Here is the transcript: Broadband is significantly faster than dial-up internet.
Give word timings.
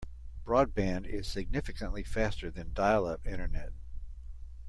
Broadband 0.43 1.05
is 1.05 1.27
significantly 1.27 2.01
faster 2.01 2.49
than 2.49 2.73
dial-up 2.73 3.27
internet. 3.27 3.71